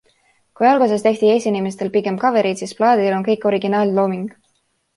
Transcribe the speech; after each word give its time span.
Kui 0.59 0.67
alguses 0.69 1.05
tehti 1.07 1.29
esinemistel 1.33 1.93
pigem 1.97 2.17
kavereid, 2.25 2.59
siis 2.63 2.75
plaadil 2.81 3.21
on 3.21 3.29
kõik 3.31 3.49
originaallooming. 3.53 4.29